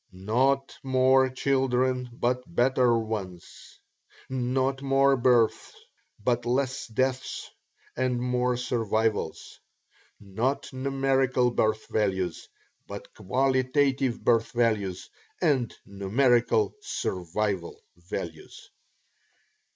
"NOT 0.11 0.79
MORE 0.81 1.29
CHILDREN, 1.29 2.09
BUT 2.11 2.41
BETTER 2.55 2.97
ONES; 2.97 3.77
NOT 4.31 4.81
MORE 4.81 5.15
BIRTHS, 5.15 5.73
BUT 6.23 6.43
LESS 6.47 6.87
DEATHS 6.87 7.51
AND 7.95 8.19
MORE 8.19 8.57
SURVIVALS; 8.57 9.59
NOT 10.19 10.73
NUMERICAL 10.73 11.51
BIRTH 11.51 11.85
VALUES, 11.89 12.49
BUT 12.87 13.13
QUALITATIVE 13.13 14.23
BIRTH 14.23 14.51
VALUES 14.53 15.07
AND 15.39 15.75
NUMERICAL 15.85 16.73
SURVIVAL 16.81 17.79
VALUES." 17.97 18.71